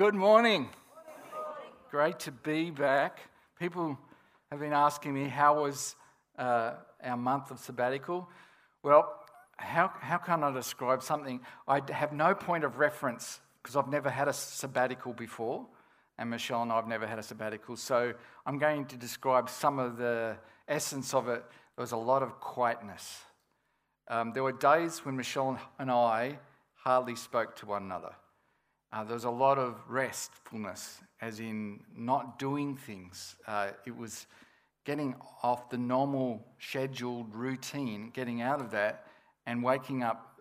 [0.00, 0.70] Good morning.
[1.90, 3.20] Great to be back.
[3.58, 3.98] People
[4.50, 5.94] have been asking me how was
[6.38, 6.72] uh,
[7.04, 8.26] our month of sabbatical.
[8.82, 9.14] Well,
[9.58, 11.40] how, how can I describe something?
[11.68, 15.66] I have no point of reference because I've never had a sabbatical before,
[16.16, 17.76] and Michelle and I have never had a sabbatical.
[17.76, 18.14] So
[18.46, 21.44] I'm going to describe some of the essence of it.
[21.76, 23.18] There was a lot of quietness.
[24.08, 26.38] Um, there were days when Michelle and I
[26.72, 28.14] hardly spoke to one another.
[28.92, 33.36] Uh, there was a lot of restfulness, as in not doing things.
[33.46, 34.26] Uh, it was
[34.84, 39.06] getting off the normal scheduled routine, getting out of that,
[39.46, 40.40] and waking up,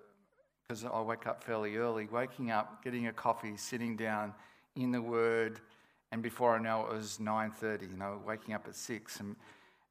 [0.67, 4.34] because I wake up fairly early, waking up, getting a coffee, sitting down
[4.75, 5.59] in the Word,
[6.11, 9.36] and before I know it, it was 9.30, you know, waking up at 6 and,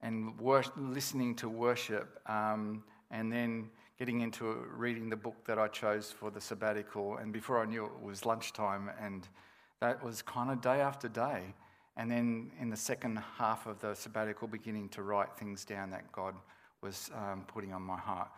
[0.02, 5.66] and wor- listening to worship, um, and then getting into reading the book that I
[5.66, 7.16] chose for the sabbatical.
[7.16, 9.26] And before I knew it, it was lunchtime, and
[9.80, 11.54] that was kind of day after day.
[11.96, 16.12] And then in the second half of the sabbatical, beginning to write things down that
[16.12, 16.34] God
[16.80, 18.28] was um, putting on my heart.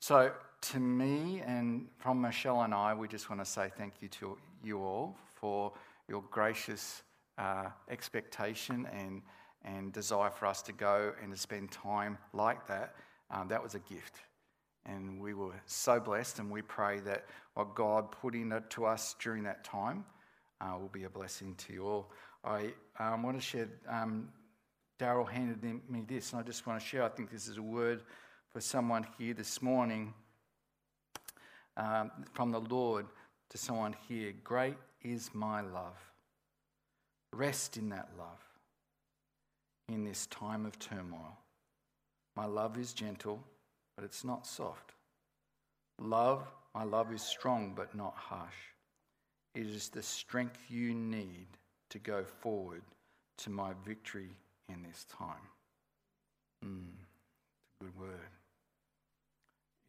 [0.00, 0.32] So,
[0.72, 4.36] to me and from Michelle and I, we just want to say thank you to
[4.62, 5.72] you all for
[6.08, 7.02] your gracious
[7.38, 9.22] uh, expectation and,
[9.64, 12.96] and desire for us to go and to spend time like that.
[13.30, 14.20] Um, that was a gift.
[14.86, 19.42] And we were so blessed, and we pray that what God put into us during
[19.44, 20.04] that time
[20.60, 22.10] uh, will be a blessing to you all.
[22.44, 24.28] I um, want to share, um,
[25.00, 27.02] Daryl handed me this, and I just want to share.
[27.02, 28.02] I think this is a word
[28.52, 30.14] for someone here this morning
[31.76, 33.06] um, from the Lord
[33.50, 34.32] to someone here.
[34.44, 35.98] Great is my love.
[37.32, 38.42] Rest in that love
[39.88, 41.38] in this time of turmoil.
[42.36, 43.42] My love is gentle
[43.96, 44.92] but it's not soft.
[45.98, 48.74] Love, my love is strong, but not harsh.
[49.54, 51.46] It is the strength you need
[51.88, 52.82] to go forward
[53.38, 54.30] to my victory
[54.68, 55.48] in this time.
[56.64, 56.92] Mm,
[57.80, 58.30] good word.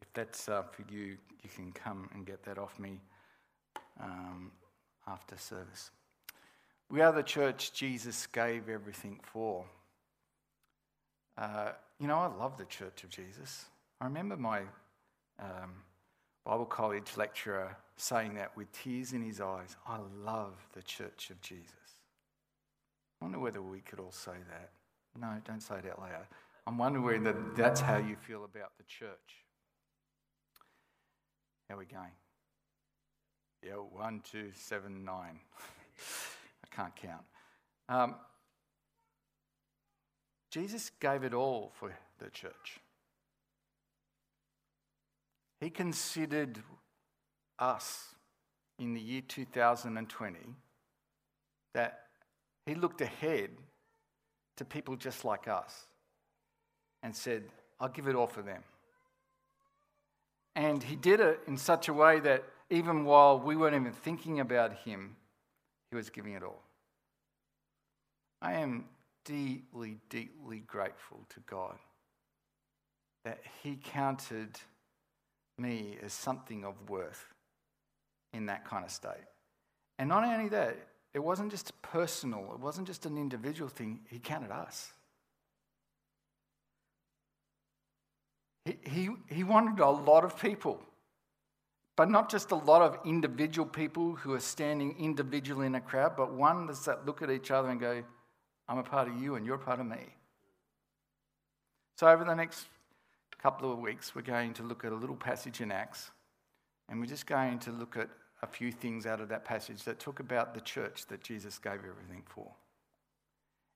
[0.00, 3.00] If that's uh, for you, you can come and get that off me
[4.00, 4.52] um,
[5.06, 5.90] after service.
[6.90, 9.66] We are the church Jesus gave everything for.
[11.36, 13.66] Uh, you know, I love the church of Jesus.
[14.00, 14.60] I remember my
[15.40, 15.82] um,
[16.44, 21.40] Bible college lecturer saying that with tears in his eyes I love the church of
[21.40, 21.72] Jesus.
[23.20, 24.70] I wonder whether we could all say that.
[25.20, 26.26] No, don't say it out loud.
[26.66, 29.44] I'm wondering whether that's how you feel about the church.
[31.68, 32.12] How are we going?
[33.62, 35.40] Yeah, one, two, seven, nine.
[36.64, 37.24] I can't count.
[37.88, 38.14] Um,
[40.50, 42.80] Jesus gave it all for the church.
[45.60, 46.60] He considered
[47.58, 48.14] us
[48.78, 50.38] in the year 2020
[51.74, 52.00] that
[52.66, 53.50] he looked ahead
[54.56, 55.86] to people just like us
[57.02, 57.44] and said,
[57.80, 58.62] I'll give it all for them.
[60.54, 64.40] And he did it in such a way that even while we weren't even thinking
[64.40, 65.16] about him,
[65.90, 66.62] he was giving it all.
[68.42, 68.84] I am
[69.24, 71.76] deeply, deeply grateful to God
[73.24, 74.58] that he counted
[75.58, 77.34] me as something of worth
[78.32, 79.26] in that kind of state.
[79.98, 80.76] And not only that,
[81.14, 84.92] it wasn't just personal, it wasn't just an individual thing, he counted us.
[88.64, 90.80] He, he, he wanted a lot of people,
[91.96, 96.16] but not just a lot of individual people who are standing individually in a crowd,
[96.16, 98.04] but one that look at each other and go,
[98.68, 100.14] I'm a part of you and you're a part of me.
[101.96, 102.66] So, over the next
[103.38, 106.10] couple of weeks, we're going to look at a little passage in Acts,
[106.88, 108.08] and we're just going to look at
[108.42, 111.74] a few things out of that passage that talk about the church that Jesus gave
[111.74, 112.50] everything for.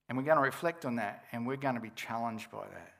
[0.09, 2.95] And we're going to reflect on that, and we're going to be challenged by that.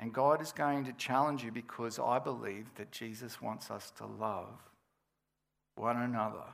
[0.00, 4.06] And God is going to challenge you because I believe that Jesus wants us to
[4.06, 4.60] love
[5.76, 6.44] one another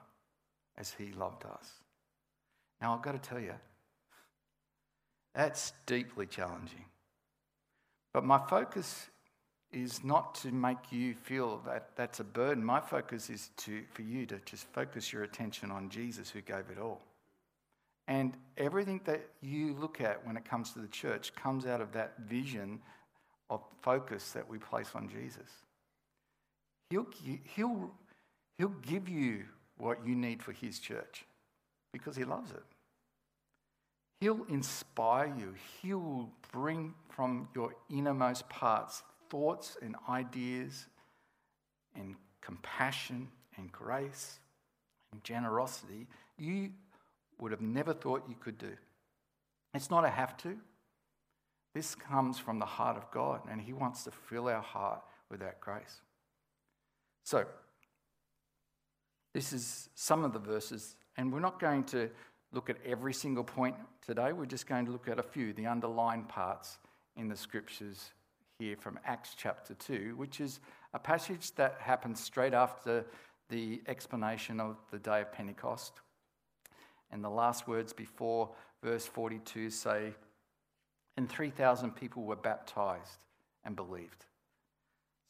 [0.76, 1.70] as he loved us.
[2.80, 3.54] Now, I've got to tell you,
[5.34, 6.84] that's deeply challenging.
[8.12, 9.08] But my focus
[9.72, 12.64] is not to make you feel that that's a burden.
[12.64, 16.70] My focus is to, for you to just focus your attention on Jesus who gave
[16.70, 17.00] it all.
[18.08, 21.92] And everything that you look at when it comes to the church comes out of
[21.92, 22.80] that vision
[23.48, 25.48] of focus that we place on Jesus.
[26.90, 27.06] He'll,
[27.54, 27.92] he'll,
[28.58, 29.44] he'll give you
[29.78, 31.24] what you need for his church
[31.92, 32.62] because he loves it.
[34.20, 35.54] He'll inspire you.
[35.80, 40.86] He'll bring from your innermost parts thoughts and ideas
[41.96, 44.38] and compassion and grace
[45.12, 46.06] and generosity,
[46.38, 46.70] you
[47.38, 48.72] would have never thought you could do.
[49.72, 50.56] It's not a have to.
[51.74, 55.40] This comes from the heart of God, and He wants to fill our heart with
[55.40, 56.00] that grace.
[57.22, 57.44] So,
[59.32, 62.10] this is some of the verses, and we're not going to
[62.52, 64.32] look at every single point today.
[64.32, 66.78] We're just going to look at a few, the underlined parts
[67.16, 68.10] in the scriptures
[68.60, 70.60] here from Acts chapter 2, which is
[70.92, 73.06] a passage that happens straight after
[73.48, 75.94] the explanation of the day of Pentecost.
[77.10, 78.50] And the last words before
[78.84, 80.12] verse 42 say,
[81.16, 83.18] And 3,000 people were baptized
[83.64, 84.26] and believed.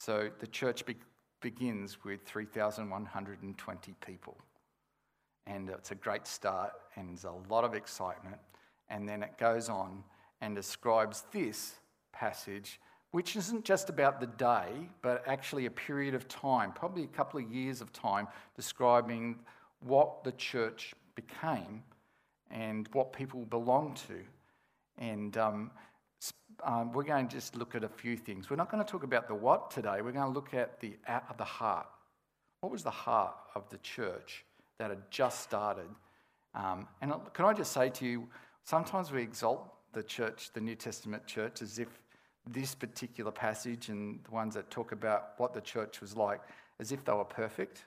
[0.01, 0.97] So the church be-
[1.41, 4.37] begins with 3,120 people.
[5.47, 8.39] And it's a great start, and there's a lot of excitement.
[8.89, 10.03] And then it goes on
[10.41, 11.75] and describes this
[12.13, 12.81] passage,
[13.13, 14.69] which isn't just about the day,
[15.03, 19.37] but actually a period of time, probably a couple of years of time, describing
[19.81, 21.83] what the church became
[22.51, 24.21] and what people belong to.
[24.99, 25.71] And um,
[26.63, 28.51] um, we're going to just look at a few things.
[28.51, 30.95] We're not going to talk about the what today, we're going to look at the,
[31.07, 31.87] at the heart.
[32.61, 34.45] What was the heart of the church
[34.79, 35.89] that had just started?
[36.55, 38.29] Um, and can I just say to you,
[38.65, 41.89] sometimes we exalt the church, the New Testament church, as if
[42.47, 46.41] this particular passage and the ones that talk about what the church was like,
[46.79, 47.85] as if they were perfect.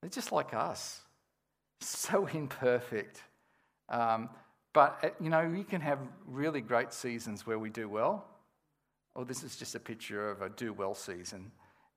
[0.00, 1.00] They're just like us,
[1.80, 3.22] so imperfect.
[3.88, 4.30] Um,
[4.72, 8.26] but, uh, you know, we can have really great seasons where we do well.
[9.14, 11.50] Or this is just a picture of a do well season.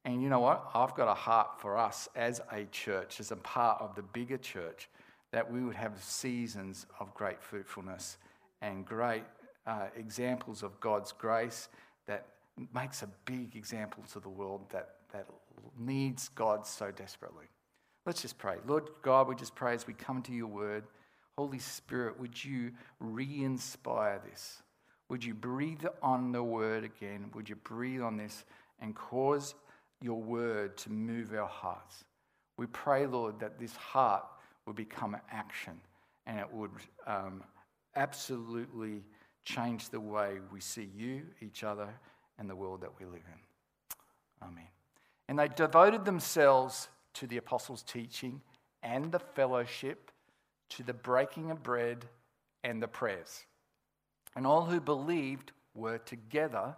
[0.06, 0.70] And you know what?
[0.74, 4.38] I've got a heart for us as a church, as a part of the bigger
[4.38, 4.90] church,
[5.32, 8.18] that we would have seasons of great fruitfulness
[8.62, 9.24] and great
[9.66, 11.70] uh, examples of God's grace
[12.08, 12.26] that
[12.74, 15.26] makes a big example to the world that, that
[15.78, 17.46] needs God so desperately.
[18.06, 18.58] Let's just pray.
[18.68, 20.84] Lord God, we just pray as we come to your word.
[21.38, 24.62] Holy Spirit, would you re inspire this?
[25.10, 27.32] Would you breathe on the word again?
[27.34, 28.46] Would you breathe on this
[28.80, 29.56] and cause
[30.02, 32.04] your word to move our hearts?
[32.58, 34.26] We pray, Lord, that this heart
[34.66, 35.80] would become action
[36.26, 36.72] and it would
[37.08, 37.44] um,
[37.96, 39.04] absolutely
[39.44, 41.90] change the way we see you, each other,
[42.38, 44.48] and the world that we live in.
[44.48, 44.68] Amen.
[45.28, 48.42] And they devoted themselves to the apostles' teaching
[48.82, 50.12] and the fellowship
[50.70, 52.06] to the breaking of bread
[52.64, 53.46] and the prayers.
[54.36, 56.76] And all who believed were together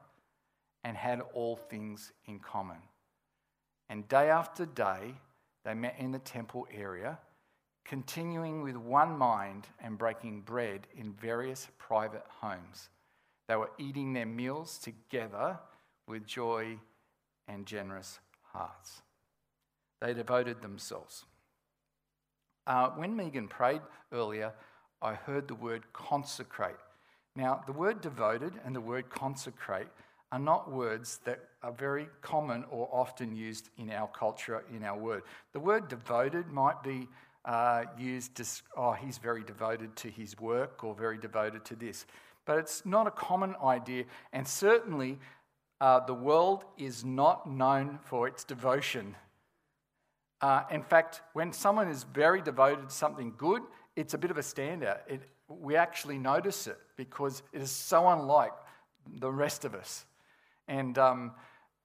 [0.84, 2.78] and had all things in common.
[3.90, 5.16] And day after day,
[5.64, 7.18] they met in the temple area,
[7.86, 12.90] continuing with one mind and breaking bread in various private homes.
[13.48, 15.60] They were eating their meals together
[16.08, 16.80] with joy
[17.48, 19.02] and generous hearts.
[20.02, 21.26] They devoted themselves.
[22.68, 24.52] Uh, when Megan prayed earlier,
[25.02, 26.76] I heard the word consecrate.
[27.36, 29.88] Now, the word devoted and the word consecrate
[30.32, 34.98] are not words that are very common or often used in our culture, in our
[34.98, 35.24] word.
[35.54, 37.08] The word devoted might be
[37.46, 38.42] uh, used,
[38.76, 42.06] oh, he's very devoted to his work or very devoted to this.
[42.46, 45.20] But it's not a common idea, and certainly
[45.82, 49.16] uh, the world is not known for its devotion
[50.42, 53.62] uh, in fact, when someone is very devoted to something good,
[53.96, 55.00] it's a bit of a standout.
[55.08, 58.54] It, we actually notice it because it is so unlike
[59.20, 60.06] the rest of us.
[60.68, 61.32] And um,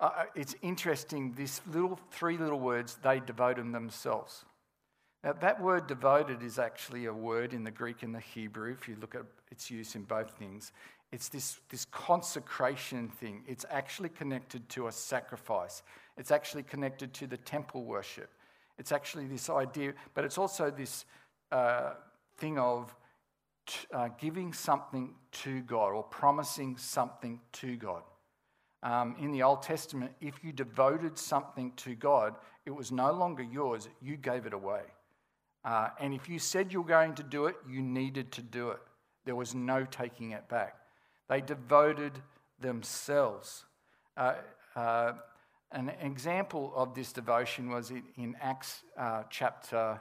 [0.01, 4.45] uh, uh it's interesting, these little three little words, they devoted themselves.
[5.23, 8.89] Now, that word devoted is actually a word in the Greek and the Hebrew, if
[8.89, 10.73] you look at its use in both things.
[11.13, 13.43] It's this, this consecration thing.
[13.47, 15.83] It's actually connected to a sacrifice,
[16.17, 18.31] it's actually connected to the temple worship.
[18.79, 21.05] It's actually this idea, but it's also this
[21.53, 21.91] uh,
[22.39, 22.95] thing of
[23.67, 28.03] t- uh, giving something to God or promising something to God.
[28.83, 33.43] Um, in the Old Testament, if you devoted something to God, it was no longer
[33.43, 34.81] yours, you gave it away.
[35.65, 38.71] Uh, and if you said you were going to do it, you needed to do
[38.71, 38.81] it.
[39.25, 40.77] There was no taking it back.
[41.29, 42.13] They devoted
[42.61, 43.65] themselves.
[44.17, 44.35] Uh,
[44.75, 45.13] uh,
[45.73, 50.01] an example of this devotion was in Acts uh, chapter,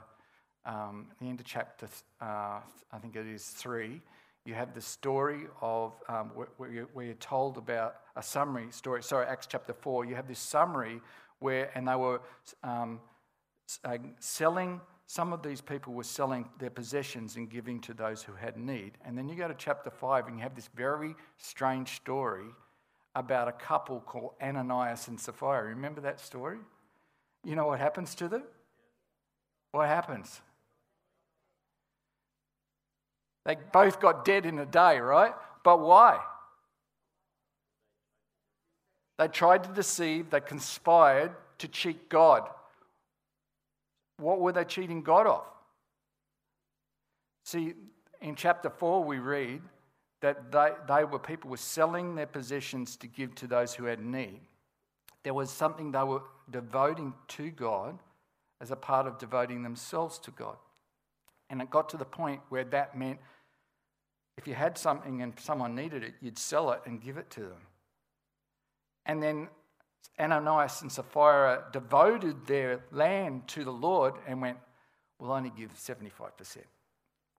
[0.64, 1.88] um, the end of chapter,
[2.20, 2.60] uh,
[2.92, 4.00] I think it is three.
[4.44, 9.02] You have the story of um, where, you're, where, you're, told about a summary story.
[9.02, 10.04] Sorry, Acts chapter four.
[10.04, 11.00] You have this summary
[11.38, 12.20] where, and they were
[12.64, 13.00] um,
[13.84, 14.80] uh, selling.
[15.10, 18.92] Some of these people were selling their possessions and giving to those who had need.
[19.04, 22.44] And then you go to chapter five, and you have this very strange story
[23.16, 25.64] about a couple called Ananias and Sapphira.
[25.64, 26.58] Remember that story?
[27.42, 28.44] You know what happens to them?
[29.72, 30.40] What happens?
[33.44, 35.34] They both got dead in a day, right?
[35.64, 36.20] But why?
[39.18, 42.48] They tried to deceive, they conspired to cheat God.
[44.20, 45.44] What were they cheating God of?
[47.44, 47.74] See,
[48.20, 49.62] in chapter 4, we read
[50.20, 54.04] that they, they were people were selling their possessions to give to those who had
[54.04, 54.40] need.
[55.22, 57.98] There was something they were devoting to God
[58.60, 60.56] as a part of devoting themselves to God.
[61.48, 63.18] And it got to the point where that meant
[64.36, 67.40] if you had something and someone needed it, you'd sell it and give it to
[67.40, 67.66] them.
[69.04, 69.48] And then
[70.18, 74.58] Ananias and Sapphira uh, devoted their land to the Lord and went,
[75.18, 76.56] We'll only give 75%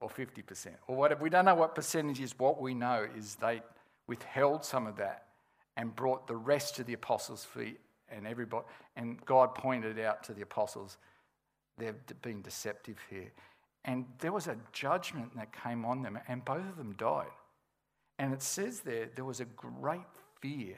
[0.02, 1.24] or 50% or whatever.
[1.24, 2.38] We don't know what percentage is.
[2.38, 3.64] What we know is they
[4.08, 5.26] withheld some of that
[5.78, 8.66] and brought the rest to the apostles' feet and everybody.
[8.96, 10.98] And God pointed out to the apostles,
[11.80, 13.32] they've been deceptive here.
[13.84, 17.32] And there was a judgment that came on them, and both of them died.
[18.20, 20.06] And it says there, there was a great
[20.40, 20.78] fear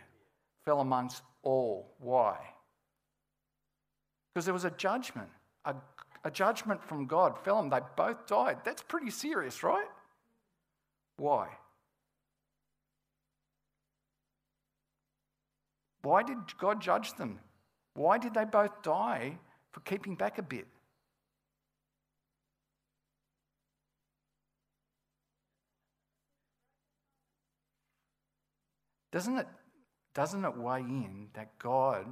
[0.63, 1.93] fell amongst all.
[1.99, 2.37] Why?
[4.33, 5.29] Because there was a judgment.
[5.65, 5.75] A,
[6.23, 7.79] a judgment from God fell on them.
[7.79, 8.57] They both died.
[8.65, 9.87] That's pretty serious, right?
[11.17, 11.47] Why?
[16.01, 17.39] Why did God judge them?
[17.93, 19.37] Why did they both die
[19.71, 20.67] for keeping back a bit?
[29.11, 29.47] Doesn't it,
[30.13, 32.05] doesn't it weigh in that God,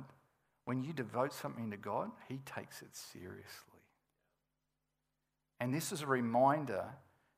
[0.66, 3.80] when you devote something to God, He takes it seriously?
[5.60, 6.86] And this is a reminder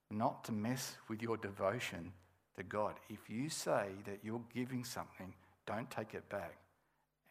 [0.10, 2.14] not to mess with your devotion
[2.56, 2.96] to God.
[3.10, 5.34] If you say that you're giving something,
[5.66, 6.58] don't take it back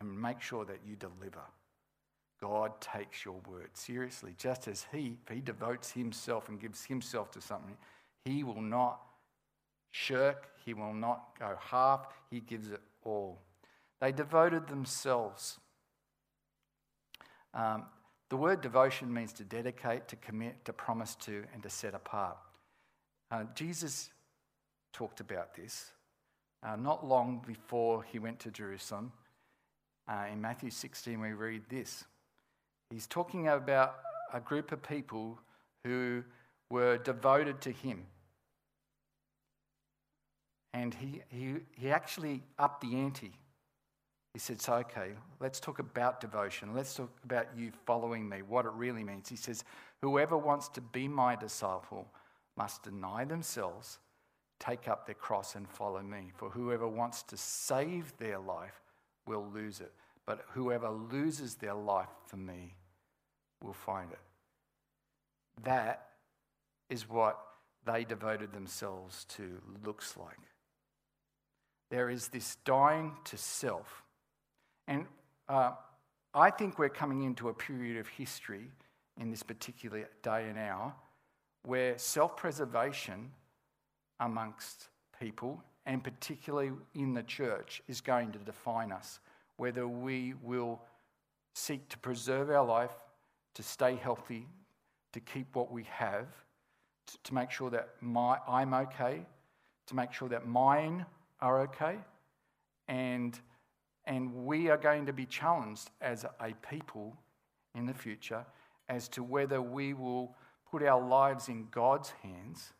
[0.01, 1.45] and make sure that you deliver.
[2.41, 7.31] God takes your word seriously, just as He, if He devotes Himself and gives Himself
[7.33, 7.77] to something,
[8.25, 9.01] He will not
[9.93, 13.41] shirk, he will not go half, he gives it all.
[14.01, 15.59] They devoted themselves.
[17.55, 17.85] Um,
[18.31, 22.39] the word devotion means to dedicate, to commit, to promise to, and to set apart.
[23.31, 24.11] Uh, Jesus
[24.93, 25.93] talked about this
[26.63, 29.13] uh, not long before he went to Jerusalem.
[30.09, 32.05] Uh, in Matthew 16, we read this.
[32.91, 33.97] He's talking about
[34.33, 35.39] a group of people
[35.85, 36.23] who
[36.71, 38.07] were devoted to him.
[40.75, 43.33] And he, he, he actually upped the ante.
[44.33, 46.75] He said, So, okay, let's talk about devotion.
[46.75, 49.29] Let's talk about you following me, what it really means.
[49.29, 49.65] He says,
[50.01, 52.09] Whoever wants to be my disciple
[52.57, 53.99] must deny themselves,
[54.59, 56.33] take up their cross, and follow me.
[56.37, 58.81] For whoever wants to save their life
[59.27, 59.93] will lose it.
[60.25, 62.75] But whoever loses their life for me
[63.63, 64.21] will find it.
[65.65, 66.07] That
[66.89, 67.39] is what
[67.85, 70.39] they devoted themselves to looks like
[71.93, 74.03] there is this dying to self.
[74.89, 75.05] And
[75.47, 75.73] uh,
[76.33, 78.71] I think we're coming into a period of history
[79.21, 80.95] in this particular day and hour
[81.65, 83.31] where self preservation
[84.21, 84.89] amongst
[85.21, 89.21] people, and particularly in the church, is going to define us.
[89.59, 90.81] Whether we will
[91.55, 92.95] seek to preserve our life,
[93.53, 94.47] to stay healthy,
[95.13, 96.27] to keep what we have,
[97.23, 99.27] to make sure that my, I'm okay,
[99.89, 101.05] to make sure that mine
[101.43, 101.97] are okay.
[102.89, 103.39] And,
[104.07, 107.19] and we are going to be challenged as a people
[107.75, 108.47] in the future
[108.89, 110.35] as to whether we will
[110.71, 112.73] put our lives in God's hands,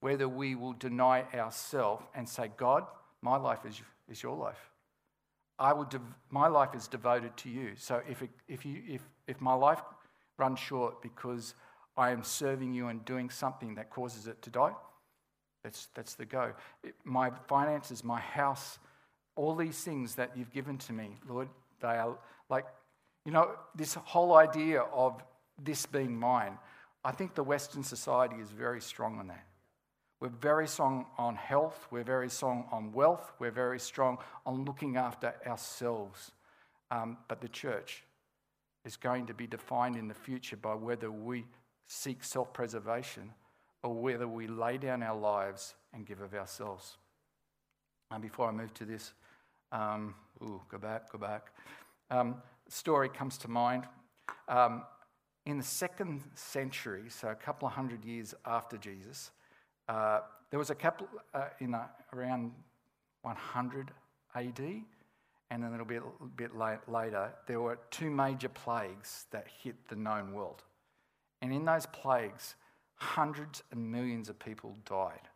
[0.00, 2.84] whether we will deny ourselves and say, God,
[3.22, 4.70] my life is, is your life.
[5.58, 7.72] I will dev- my life is devoted to you.
[7.76, 9.82] So if, it, if, you, if, if my life
[10.38, 11.54] runs short because
[11.96, 14.72] I am serving you and doing something that causes it to die,
[15.62, 16.52] that's, that's the go.
[17.04, 18.78] My finances, my house,
[19.36, 21.48] all these things that you've given to me, Lord,
[21.80, 22.16] they are
[22.48, 22.66] like,
[23.24, 25.22] you know, this whole idea of
[25.62, 26.58] this being mine.
[27.04, 29.44] I think the Western society is very strong on that.
[30.20, 34.96] We're very strong on health, we're very strong on wealth, we're very strong on looking
[34.96, 36.32] after ourselves.
[36.90, 38.04] Um, but the church
[38.84, 41.46] is going to be defined in the future by whether we
[41.86, 43.32] seek self preservation
[43.82, 46.96] or whether we lay down our lives and give of ourselves.
[48.10, 49.12] And before I move to this,
[49.72, 51.52] um, ooh, go back, go back.
[52.10, 52.36] Um,
[52.68, 53.84] story comes to mind.
[54.48, 54.82] Um,
[55.46, 59.30] in the second century, so a couple of hundred years after Jesus,
[59.88, 60.20] uh,
[60.50, 62.52] there was a couple uh, in a, around
[63.22, 63.90] 100
[64.34, 64.60] AD,
[65.50, 66.02] and then a little bit,
[66.36, 70.62] bit late, later, there were two major plagues that hit the known world.
[71.42, 72.54] And in those plagues,
[73.00, 75.28] hundreds and millions of people died.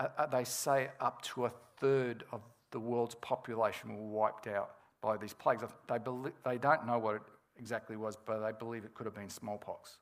[0.00, 2.40] Uh, uh, they say up to a third of
[2.70, 4.70] the world's population were wiped out
[5.02, 5.62] by these plagues.
[5.88, 7.22] They, believe, they don't know what it
[7.58, 9.96] exactly was, but they believe it could have been smallpox.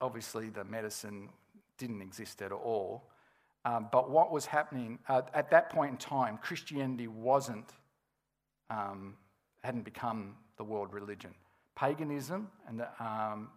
[0.00, 1.28] Obviously, the medicine
[1.78, 3.04] didn't exist at all.
[3.64, 7.70] Um, but what was happening uh, at that point in time, Christianity wasn't,
[8.70, 9.14] um,
[9.62, 11.32] hadn't become the world religion.
[11.76, 13.50] Paganism and the, um,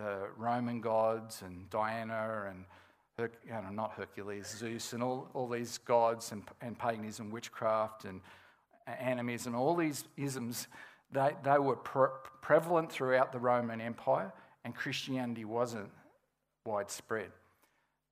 [0.00, 2.64] the Roman gods and Diana and
[3.18, 8.04] Her- you know, not Hercules, Zeus, and all, all these gods and, and paganism, witchcraft
[8.04, 8.20] and
[8.86, 10.68] animism, all these isms,
[11.12, 14.32] they, they were pre- prevalent throughout the Roman Empire,
[14.64, 15.90] and Christianity wasn't
[16.64, 17.30] widespread.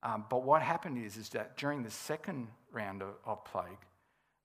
[0.02, 3.82] Um, but what happened is, is that during the second round of, of plague,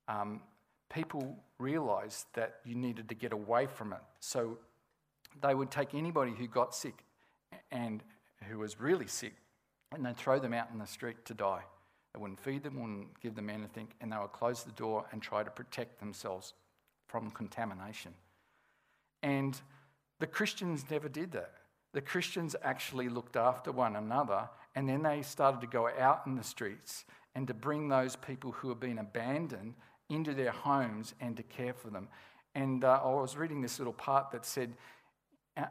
[0.07, 0.41] um,
[0.89, 4.01] people realized that you needed to get away from it.
[4.19, 4.57] So
[5.41, 7.03] they would take anybody who got sick
[7.71, 8.03] and
[8.49, 9.33] who was really sick
[9.93, 11.61] and they'd throw them out in the street to die.
[12.13, 15.21] They wouldn't feed them, wouldn't give them anything, and they would close the door and
[15.21, 16.53] try to protect themselves
[17.07, 18.13] from contamination.
[19.21, 19.59] And
[20.19, 21.53] the Christians never did that.
[21.93, 26.35] The Christians actually looked after one another, and then they started to go out in
[26.35, 27.05] the streets
[27.35, 29.73] and to bring those people who have been abandoned
[30.09, 32.07] into their homes and to care for them.
[32.55, 34.73] And uh, I was reading this little part that said,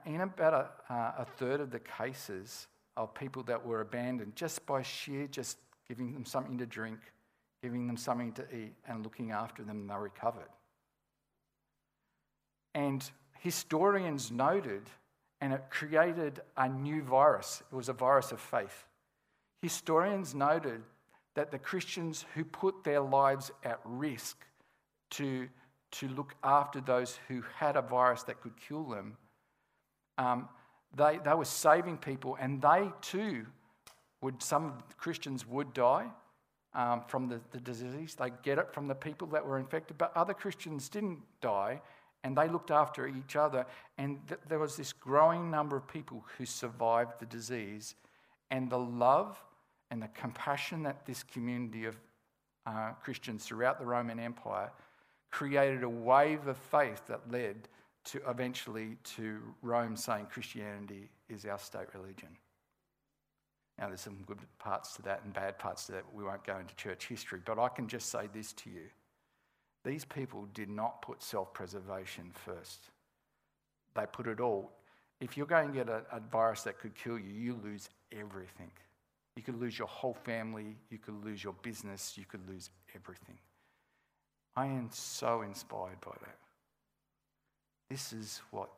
[0.06, 4.64] in about a, uh, a third of the cases of people that were abandoned, just
[4.66, 5.58] by sheer just
[5.88, 6.98] giving them something to drink,
[7.62, 10.48] giving them something to eat, and looking after them, they recovered.
[12.74, 13.08] And
[13.40, 14.82] historians noted,
[15.40, 17.62] and it created a new virus.
[17.72, 18.86] It was a virus of faith.
[19.60, 20.82] Historians noted
[21.34, 24.44] that the Christians who put their lives at risk
[25.10, 25.48] to,
[25.92, 29.16] to look after those who had a virus that could kill them
[30.19, 30.49] um,
[30.97, 33.47] they, they were saving people, and they too
[34.21, 36.07] would, some Christians would die
[36.75, 38.15] um, from the, the disease.
[38.15, 41.80] They get it from the people that were infected, but other Christians didn't die,
[42.25, 43.67] and they looked after each other.
[43.99, 47.95] And th- there was this growing number of people who survived the disease,
[48.50, 49.43] and the love
[49.91, 51.97] and the compassion that this community of
[52.67, 54.71] uh, Christians throughout the Roman Empire
[55.30, 57.69] created a wave of faith that led
[58.04, 62.28] to eventually to Rome saying Christianity is our state religion.
[63.78, 66.04] Now, there's some good parts to that and bad parts to that.
[66.12, 68.88] We won't go into church history, but I can just say this to you.
[69.84, 72.91] These people did not put self preservation first,
[73.95, 74.73] they put it all.
[75.21, 78.73] If you're going to get a, a virus that could kill you, you lose everything.
[79.36, 83.38] You could lose your whole family, you could lose your business, you could lose everything.
[84.56, 86.36] I am so inspired by that.
[87.93, 88.71] This is what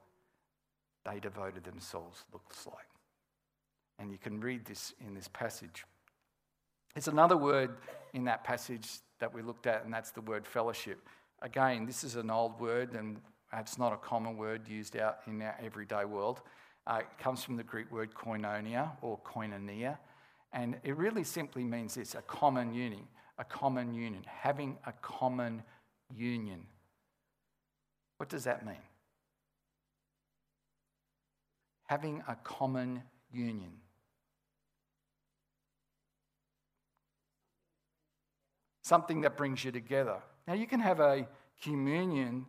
[1.04, 2.88] they devoted themselves looks like.
[4.00, 5.84] And you can read this in this passage.
[6.96, 7.76] It's another word
[8.12, 8.88] in that passage
[9.20, 10.98] that we looked at, and that's the word fellowship.
[11.42, 13.20] Again, this is an old word, and
[13.56, 16.40] it's not a common word used out in our everyday world.
[16.84, 19.96] Uh, it comes from the Greek word koinonia or koinonia,
[20.52, 23.06] and it really simply means this a common union,
[23.38, 25.62] a common union, having a common
[26.12, 26.66] union.
[28.16, 28.82] What does that mean?
[31.86, 33.72] Having a common union.
[38.82, 40.16] Something that brings you together.
[40.46, 41.26] Now, you can have a
[41.62, 42.46] communion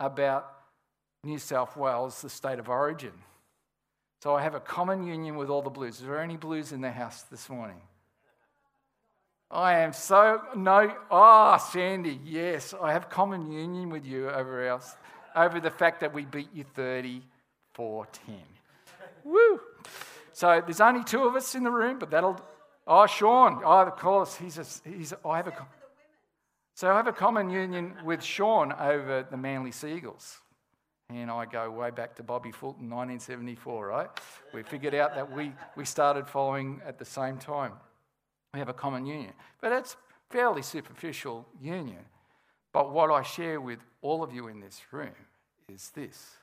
[0.00, 0.52] about
[1.22, 3.12] New South Wales, the state of origin.
[4.22, 6.00] So I have a common union with all the blues.
[6.00, 7.80] Is there any blues in the house this morning?
[9.50, 10.92] I am so no.
[11.10, 14.96] Ah, oh, Sandy, yes, I have common union with you over else
[15.36, 18.34] over the fact that we beat you 34 10.
[19.26, 19.60] Woo!
[20.32, 22.40] So there's only two of us in the room, but that'll.
[22.86, 23.62] Oh, Sean.
[23.64, 24.36] Oh, of course.
[24.36, 24.88] He's a.
[24.88, 25.12] He's.
[25.12, 25.66] A, I have a.
[26.74, 30.38] So I have a common union with Sean over the Manly Sea Eagles.
[31.08, 34.08] And I go way back to Bobby Fulton, 1974, right?
[34.52, 37.72] We figured out that we, we started following at the same time.
[38.52, 39.32] We have a common union.
[39.60, 39.96] But it's
[40.30, 42.04] fairly superficial union.
[42.72, 45.14] But what I share with all of you in this room
[45.72, 46.36] is this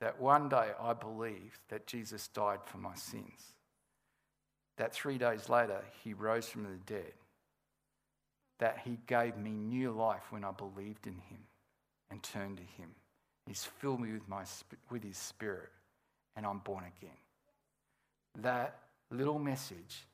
[0.00, 3.54] that one day I believed that Jesus died for my sins.
[4.76, 7.12] That three days later, he rose from the dead.
[8.60, 11.40] That he gave me new life when I believed in him
[12.10, 12.90] and turned to him.
[13.46, 14.44] He's filled me with, my,
[14.90, 15.70] with his spirit,
[16.36, 17.16] and I'm born again.
[18.40, 18.78] That
[19.10, 20.06] little message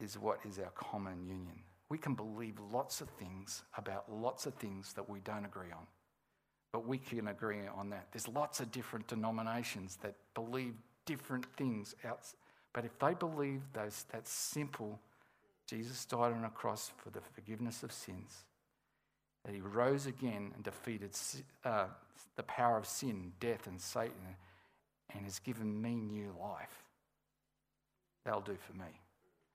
[0.00, 1.60] is what is our common union.
[1.88, 5.86] We can believe lots of things about lots of things that we don't agree on.
[6.74, 8.08] But we can agree on that.
[8.10, 10.74] There's lots of different denominations that believe
[11.06, 11.94] different things.
[12.72, 14.98] But if they believe those, that simple,
[15.68, 18.42] Jesus died on a cross for the forgiveness of sins,
[19.44, 21.12] that he rose again and defeated
[21.64, 21.84] uh,
[22.34, 24.34] the power of sin, death, and Satan,
[25.14, 26.82] and has given me new life,
[28.24, 28.98] that'll do for me.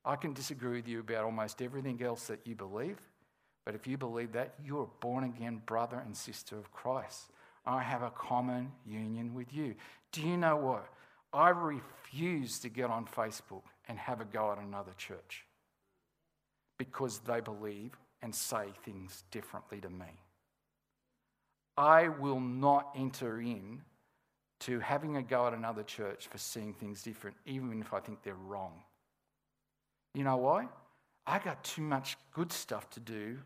[0.05, 2.97] I can disagree with you about almost everything else that you believe,
[3.65, 7.32] but if you believe that, you're a born again brother and sister of Christ.
[7.65, 9.76] I have a common union with you.
[10.12, 10.88] Do you know what?
[11.32, 15.45] I refuse to get on Facebook and have a go at another church
[16.78, 20.08] because they believe and say things differently to me.
[21.78, 23.82] I will not enter in
[24.62, 28.24] to having a go at another church for seeing things different, even if I think
[28.24, 28.74] they're wrong.
[30.13, 30.67] You know why?
[31.30, 33.38] I got too much good stuff to do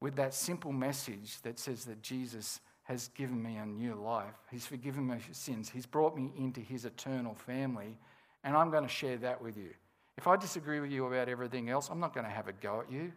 [0.00, 4.34] with that simple message that says that Jesus has given me a new life.
[4.50, 5.68] He's forgiven my sins.
[5.68, 7.98] He's brought me into his eternal family,
[8.44, 9.70] and I'm going to share that with you.
[10.16, 12.80] If I disagree with you about everything else, I'm not going to have a go
[12.80, 13.12] at you.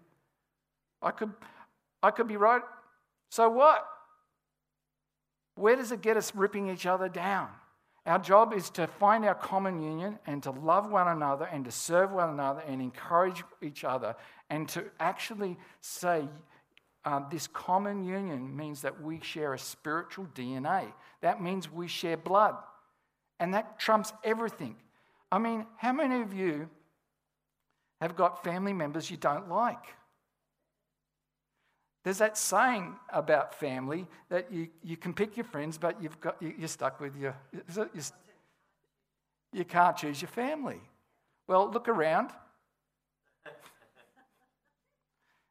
[1.01, 1.31] I could,
[2.03, 2.61] I could be right.
[3.29, 3.87] So what?
[5.55, 7.47] Where does it get us ripping each other down?
[8.05, 11.71] Our job is to find our common union and to love one another and to
[11.71, 14.15] serve one another and encourage each other
[14.49, 16.27] and to actually say,
[17.03, 20.91] uh, this common union means that we share a spiritual DNA.
[21.21, 22.55] That means we share blood.
[23.39, 24.75] And that trumps everything.
[25.31, 26.69] I mean, how many of you
[28.01, 29.83] have got family members you don't like?
[32.05, 36.39] There's that saying about family that you, you can pick your friends, but you've got,
[36.39, 37.35] you, are stuck with your.
[39.51, 40.79] You can't choose your family.
[41.47, 42.29] Well, look around.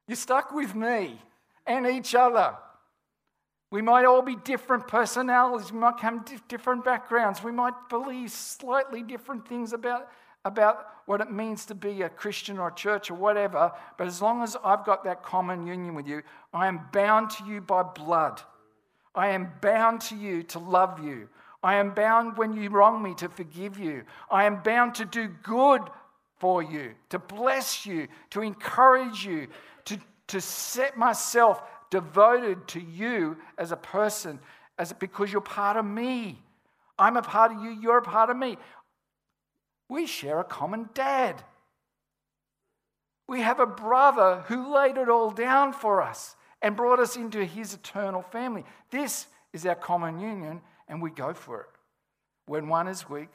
[0.06, 1.20] You're stuck with me
[1.66, 2.54] and each other.
[3.72, 9.02] We might all be different personalities, we might come different backgrounds, we might believe slightly
[9.02, 10.08] different things about,
[10.44, 14.22] about what it means to be a Christian or a church or whatever, but as
[14.22, 17.82] long as I've got that common union with you, I am bound to you by
[17.82, 18.40] blood.
[19.14, 21.28] I am bound to you to love you.
[21.62, 24.04] I am bound when you wrong me to forgive you.
[24.30, 25.82] I am bound to do good
[26.38, 29.46] for you, to bless you, to encourage you,
[29.86, 34.40] to, to set myself devoted to you as a person,
[34.78, 36.38] as because you're part of me.
[36.98, 38.56] I'm a part of you, you're a part of me.
[39.88, 41.42] We share a common dad.
[43.26, 47.44] We have a brother who laid it all down for us and brought us into
[47.44, 48.64] his eternal family.
[48.90, 51.66] This is our common union, and we go for it.
[52.46, 53.30] When one is weak,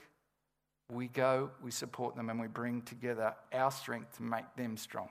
[0.91, 5.09] we go, we support them, and we bring together our strength to make them strong.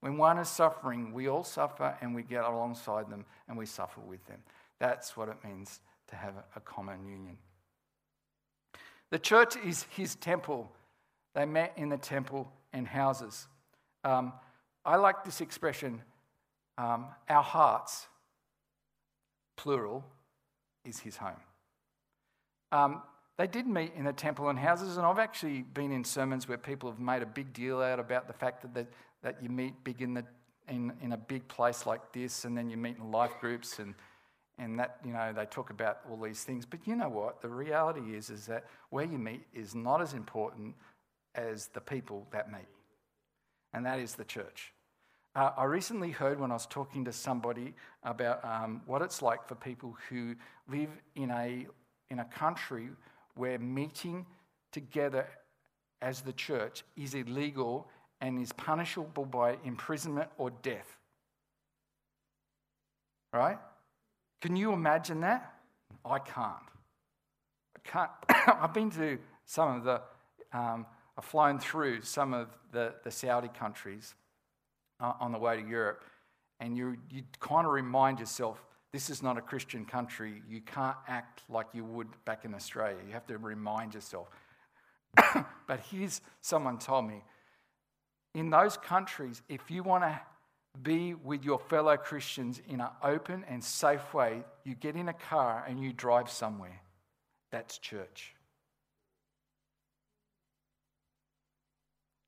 [0.00, 4.00] When one is suffering, we all suffer and we get alongside them and we suffer
[4.00, 4.38] with them.
[4.78, 7.38] That's what it means to have a common union.
[9.10, 10.70] The church is his temple.
[11.34, 13.46] They met in the temple and houses.
[14.04, 14.32] Um,
[14.84, 16.02] I like this expression
[16.78, 18.06] um, our hearts,
[19.56, 20.04] plural,
[20.84, 21.40] is his home.
[22.70, 23.02] Um,
[23.38, 26.58] they did meet in the temple and houses, and I've actually been in sermons where
[26.58, 28.86] people have made a big deal out about the fact that
[29.22, 30.24] that you meet big in, the,
[30.68, 33.94] in, in a big place like this, and then you meet in life groups, and,
[34.58, 36.64] and that, you know, they talk about all these things.
[36.64, 37.42] But you know what?
[37.42, 40.74] The reality is, is that where you meet is not as important
[41.34, 42.68] as the people that meet,
[43.72, 44.72] and that is the church.
[45.34, 49.46] Uh, I recently heard when I was talking to somebody about um, what it's like
[49.46, 50.34] for people who
[50.66, 51.66] live in a,
[52.08, 52.88] in a country
[53.34, 54.24] where meeting
[54.72, 55.26] together
[56.00, 57.86] as the church is illegal
[58.22, 60.96] and is punishable by imprisonment or death.
[63.30, 63.58] Right?
[64.40, 65.54] Can you imagine that?
[66.04, 66.56] I can't.
[67.76, 68.10] I can't.
[68.62, 70.00] I've been to some of the,
[70.52, 74.14] um, I've flown through some of the, the Saudi countries
[75.00, 76.02] uh, on the way to Europe,
[76.60, 80.42] and you, you kind of remind yourself this is not a Christian country.
[80.48, 82.98] You can't act like you would back in Australia.
[83.06, 84.28] You have to remind yourself.
[85.66, 87.22] but here's someone told me
[88.36, 90.20] in those countries, if you want to
[90.82, 95.12] be with your fellow Christians in an open and safe way, you get in a
[95.12, 96.80] car and you drive somewhere.
[97.50, 98.34] That's church.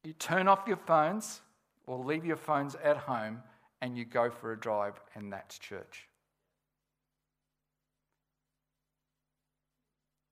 [0.05, 1.41] You turn off your phones
[1.87, 3.43] or leave your phones at home
[3.81, 6.09] and you go for a drive, and that's church.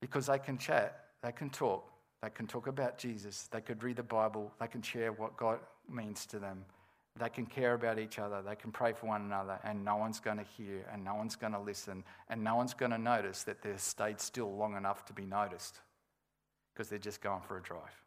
[0.01, 1.89] Because they can chat, they can talk,
[2.23, 3.49] they can talk about Jesus.
[3.53, 4.53] They could read the Bible.
[4.59, 6.65] They can share what God means to them.
[7.19, 8.43] They can care about each other.
[8.43, 11.37] They can pray for one another, and no one's going to hear, and no one's
[11.37, 15.05] going to listen, and no one's going to notice that they've stayed still long enough
[15.07, 15.81] to be noticed
[16.73, 18.03] because they're just going for a drive.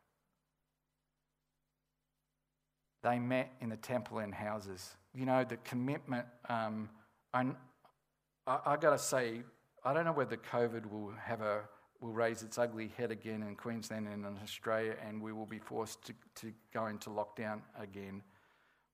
[3.04, 4.96] they met in the temple and houses.
[5.14, 6.26] You know, the commitment.
[6.48, 6.90] Um,
[7.34, 7.46] I,
[8.48, 9.42] I got to say,
[9.84, 11.62] I don't know whether COVID will have a
[12.02, 15.60] will raise its ugly head again in Queensland and in Australia, and we will be
[15.60, 18.22] forced to, to go into lockdown again.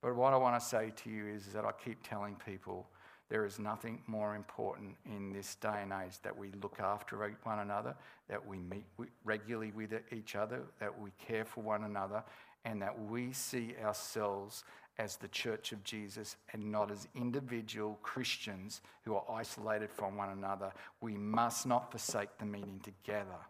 [0.05, 2.87] But what I want to say to you is, that I keep telling people
[3.27, 7.57] there is nothing more important in this day and age that we look after one
[7.57, 7.95] another,
[8.29, 8.85] that we meet
[9.23, 12.23] regularly with each other, that we care for one another,
[12.65, 14.63] and that we see ourselves
[14.99, 20.29] as the church of Jesus and not as individual Christians who are isolated from one
[20.29, 20.71] another.
[21.01, 23.41] We must not forsake the meeting together.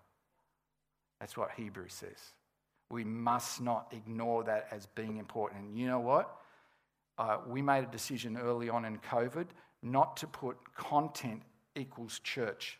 [1.20, 2.32] That's what Hebrews says.
[2.90, 5.66] We must not ignore that as being important.
[5.66, 6.34] And you know what?
[7.18, 9.48] Uh, we made a decision early on in COVID
[9.82, 11.42] not to put content
[11.76, 12.80] equals church.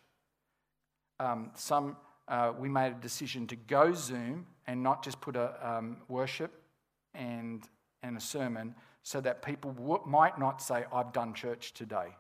[1.20, 5.56] Um, some uh, we made a decision to go Zoom and not just put a
[5.62, 6.52] um, worship
[7.14, 7.64] and
[8.02, 12.16] and a sermon, so that people w- might not say, "I've done church today."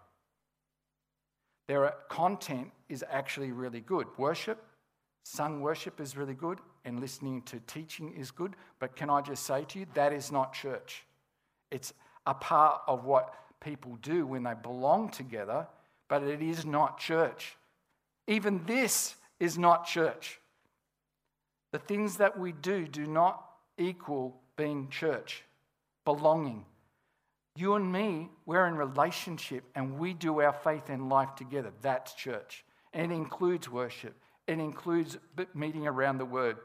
[1.67, 4.07] Their content is actually really good.
[4.17, 4.63] Worship,
[5.23, 8.55] sung worship is really good, and listening to teaching is good.
[8.79, 11.05] But can I just say to you, that is not church.
[11.71, 11.93] It's
[12.25, 15.67] a part of what people do when they belong together,
[16.07, 17.57] but it is not church.
[18.27, 20.39] Even this is not church.
[21.71, 23.43] The things that we do do not
[23.77, 25.43] equal being church,
[26.05, 26.65] belonging.
[27.57, 31.71] You and me, we're in relationship and we do our faith and life together.
[31.81, 32.63] That's church.
[32.93, 34.15] And it includes worship,
[34.47, 35.17] it includes
[35.53, 36.57] meeting around the word,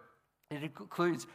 [0.50, 1.26] it includes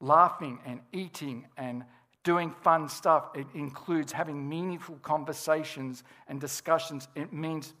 [0.00, 1.84] laughing and eating and
[2.24, 3.30] doing fun stuff.
[3.34, 7.08] It includes having meaningful conversations and discussions.
[7.14, 7.74] It means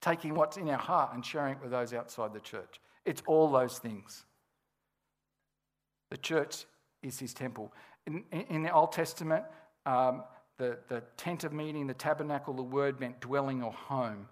[0.00, 2.80] taking what's in our heart and sharing it with those outside the church.
[3.04, 4.24] It's all those things.
[6.10, 6.64] The church
[7.02, 7.72] is his temple.
[8.06, 9.44] In, in the Old Testament,
[9.84, 10.22] um,
[10.58, 14.28] the, the tent of meeting, the tabernacle, the word meant dwelling or home.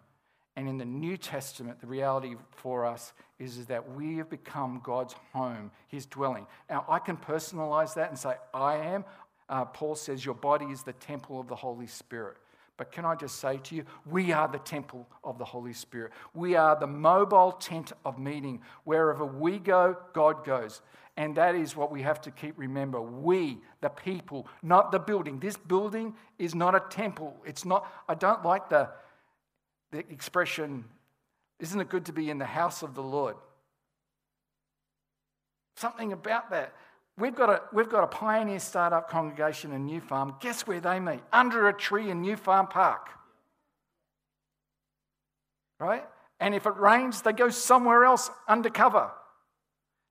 [0.57, 4.81] And in the New Testament, the reality for us is, is that we have become
[4.85, 6.47] God's home, his dwelling.
[6.71, 9.05] Now, I can personalize that and say, I am.
[9.49, 12.37] Uh, Paul says, Your body is the temple of the Holy Spirit.
[12.77, 16.13] But can I just say to you, we are the temple of the Holy Spirit.
[16.35, 18.63] We are the mobile tent of meeting.
[18.83, 20.83] Wherever we go, God goes.
[21.17, 23.01] And that is what we have to keep remember.
[23.01, 25.39] We, the people, not the building.
[25.39, 27.37] This building is not a temple.
[27.47, 28.91] It's not, I don't like the,
[29.93, 30.85] the expression,
[31.61, 33.37] isn't it good to be in the house of the Lord?
[35.77, 36.73] Something about that.
[37.17, 40.35] We've got, a, we've got a pioneer startup congregation in New Farm.
[40.41, 41.21] Guess where they meet?
[41.33, 43.09] Under a tree in New Farm Park.
[45.79, 46.05] Right?
[46.41, 49.11] And if it rains, they go somewhere else undercover.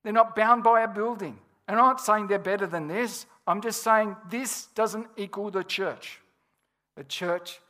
[0.02, 1.38] They're not bound by a building.
[1.68, 3.26] And I'm not saying they're better than this.
[3.46, 6.20] I'm just saying this doesn't equal the church.
[6.96, 7.60] The church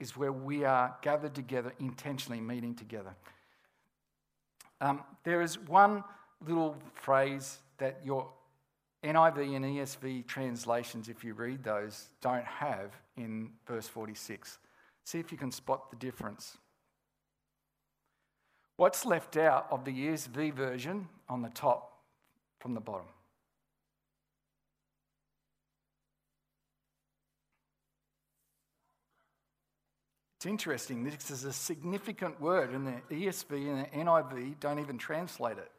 [0.00, 3.14] is where we are gathered together, intentionally meeting together.
[4.80, 6.02] Um, there is one
[6.44, 8.28] little phrase that your
[9.04, 14.58] NIV and ESV translations, if you read those, don't have in verse 46.
[15.04, 16.58] See if you can spot the difference.
[18.76, 21.98] What's left out of the ESV version on the top
[22.60, 23.06] from the bottom?
[30.36, 31.04] It's interesting.
[31.04, 35.70] This is a significant word, and the ESV and the NIV don't even translate it.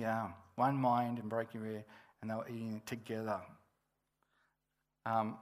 [0.00, 1.84] Yeah, one mind and breaking bread,
[2.20, 3.40] and they were eating it together.
[5.04, 5.36] Um,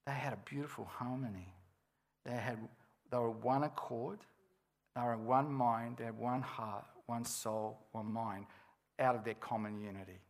[0.06, 1.52] They had a beautiful harmony.
[2.24, 2.58] They, had,
[3.10, 4.18] they were one accord,
[4.94, 8.46] they were one mind, they had one heart, one soul, one mind,
[8.98, 10.20] out of their common unity.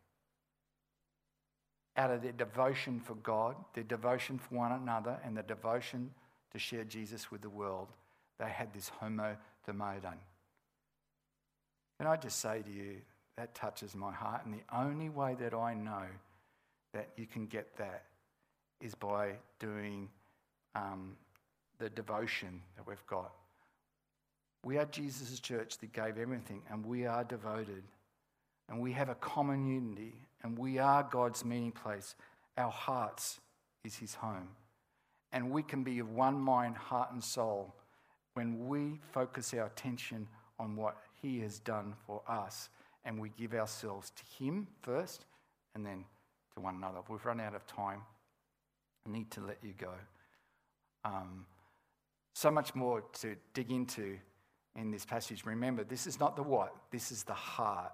[1.96, 6.10] Out of their devotion for God, their devotion for one another, and the devotion
[6.52, 7.88] to share Jesus with the world,
[8.38, 9.36] they had this homo
[9.68, 10.16] domodon.
[12.00, 12.96] Can I just say to you,
[13.36, 14.46] that touches my heart.
[14.46, 16.06] And the only way that I know
[16.94, 18.04] that you can get that
[18.80, 20.08] is by doing
[20.74, 21.14] um,
[21.78, 23.30] the devotion that we've got.
[24.64, 27.82] We are Jesus' church that gave everything, and we are devoted,
[28.70, 32.14] and we have a common unity, and we are God's meeting place.
[32.56, 33.40] Our hearts
[33.84, 34.48] is His home.
[35.32, 37.74] And we can be of one mind, heart, and soul
[38.32, 42.68] when we focus our attention on what He has done for us
[43.04, 45.24] and we give ourselves to Him first
[45.74, 46.04] and then
[46.54, 47.00] to one another.
[47.08, 48.02] We've run out of time.
[49.06, 49.92] I need to let you go.
[51.04, 51.46] Um,
[52.34, 54.16] so much more to dig into
[54.76, 55.44] in this passage.
[55.44, 57.92] Remember, this is not the what, this is the heart.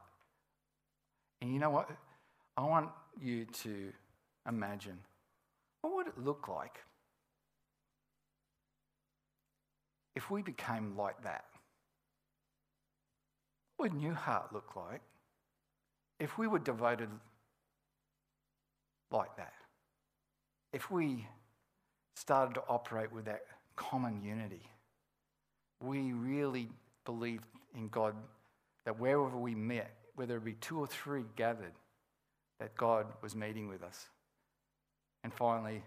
[1.40, 1.90] And you know what?
[2.56, 3.92] I want you to
[4.48, 4.98] imagine
[5.82, 6.80] what would it look like
[10.14, 11.44] if we became like that?
[13.76, 15.02] What would New Heart look like
[16.18, 17.10] if we were devoted
[19.10, 19.52] like that?
[20.72, 21.26] If we
[22.14, 23.42] started to operate with that
[23.76, 24.62] common unity,
[25.82, 26.68] we really
[27.04, 28.14] believed in God
[28.84, 31.72] that wherever we met, whether it be two or three gathered,
[32.58, 34.06] that God was meeting with us.
[35.22, 35.82] And finally,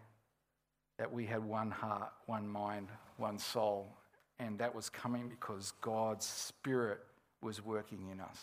[0.99, 3.95] that we had one heart, one mind, one soul,
[4.37, 6.99] and that was coming because God's Spirit
[7.41, 8.39] was working in us.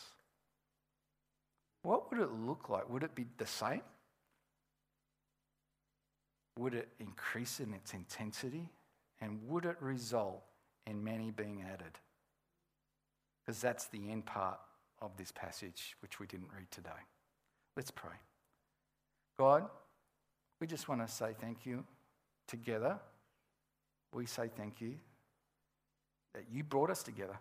[1.82, 2.88] What would it look like?
[2.90, 3.82] Would it be the same?
[6.58, 8.68] Would it increase in its intensity?
[9.20, 10.42] And would it result
[10.86, 11.92] in many being added?
[13.44, 14.58] Because that's the end part
[15.00, 16.90] of this passage, which we didn't read today.
[17.76, 18.16] Let's pray.
[19.38, 19.68] God,
[20.60, 21.84] we just want to say thank you
[22.48, 22.98] together.
[24.12, 24.94] We say thank you
[26.34, 27.38] that you brought us together.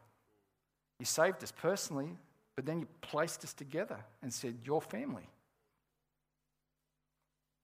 [0.99, 2.17] You saved us personally,
[2.55, 5.27] but then you placed us together and said, Your family.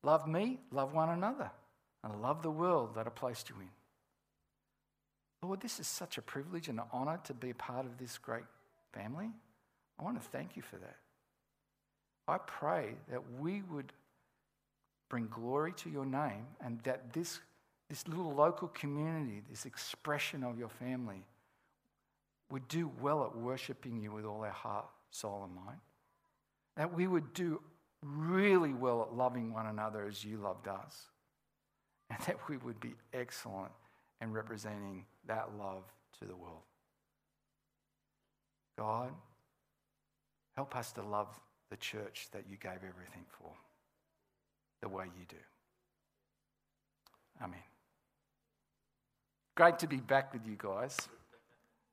[0.03, 1.51] Love me, love one another,
[2.03, 3.69] and love the world that I placed you in.
[5.43, 8.17] Lord, this is such a privilege and an honor to be a part of this
[8.17, 8.43] great
[8.93, 9.29] family.
[9.99, 10.97] I want to thank you for that.
[12.27, 13.93] I pray that we would
[15.09, 17.39] bring glory to your name and that this
[17.89, 21.25] this little local community, this expression of your family,
[22.51, 25.79] would do well at worshiping you with all our heart, soul, and mind.
[26.77, 27.61] That we would do
[28.03, 31.09] really well at loving one another as you loved us.
[32.09, 33.71] And that we would be excellent
[34.19, 35.83] in representing that love
[36.19, 36.63] to the world.
[38.77, 39.11] God,
[40.55, 41.27] help us to love
[41.69, 43.51] the church that you gave everything for
[44.81, 45.37] the way you do.
[47.41, 47.59] Amen.
[49.55, 50.97] Great to be back with you guys.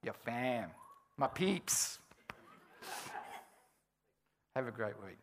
[0.03, 0.71] Your fam,
[1.17, 1.99] my peeps.
[4.55, 5.19] Have a great week.